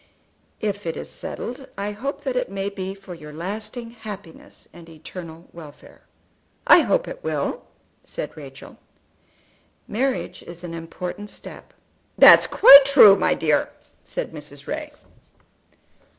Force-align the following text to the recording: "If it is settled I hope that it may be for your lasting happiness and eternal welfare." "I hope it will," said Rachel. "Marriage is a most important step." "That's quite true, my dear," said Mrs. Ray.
"If 0.59 0.87
it 0.87 0.97
is 0.97 1.11
settled 1.11 1.67
I 1.77 1.91
hope 1.91 2.23
that 2.23 2.35
it 2.35 2.49
may 2.49 2.69
be 2.69 2.95
for 2.95 3.13
your 3.13 3.31
lasting 3.31 3.91
happiness 3.91 4.67
and 4.73 4.89
eternal 4.89 5.47
welfare." 5.53 6.01
"I 6.65 6.79
hope 6.79 7.07
it 7.07 7.23
will," 7.23 7.67
said 8.03 8.35
Rachel. 8.35 8.79
"Marriage 9.87 10.41
is 10.41 10.63
a 10.63 10.67
most 10.69 10.75
important 10.77 11.29
step." 11.29 11.71
"That's 12.17 12.47
quite 12.47 12.83
true, 12.85 13.15
my 13.15 13.35
dear," 13.35 13.69
said 14.03 14.31
Mrs. 14.31 14.65
Ray. 14.65 14.91